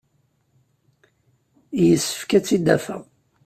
Yessefk 1.85 2.31
ad 2.37 2.43
tt-id-afeɣ. 2.43 3.01